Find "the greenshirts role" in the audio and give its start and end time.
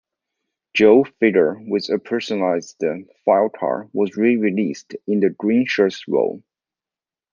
5.19-6.41